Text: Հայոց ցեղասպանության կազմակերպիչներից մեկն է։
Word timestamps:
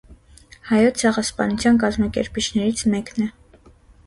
Հայոց 0.69 0.97
ցեղասպանության 1.03 1.77
կազմակերպիչներից 1.85 2.83
մեկն 2.97 3.29
է։ 3.29 3.31